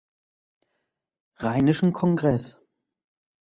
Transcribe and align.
Rheinischen 1.37 1.93
Kongress. 1.93 2.59